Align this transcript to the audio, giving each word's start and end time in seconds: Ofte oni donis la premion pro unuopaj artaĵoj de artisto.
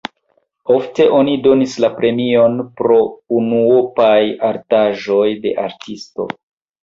Ofte 0.75 1.05
oni 1.17 1.33
donis 1.47 1.73
la 1.83 1.89
premion 1.97 2.55
pro 2.79 2.97
unuopaj 3.41 4.17
artaĵoj 4.49 5.27
de 5.47 5.53
artisto. 5.67 6.27